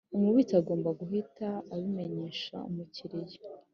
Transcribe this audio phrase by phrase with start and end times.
[0.15, 3.39] Umubitsi agomba guhita abimenyesha Umukiriya